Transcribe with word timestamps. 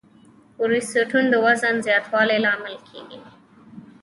کورټیسول 0.55 1.25
د 1.29 1.35
وزن 1.45 1.75
زیاتوالي 1.87 2.37
لامل 2.45 2.75
کېږي. 2.87 3.19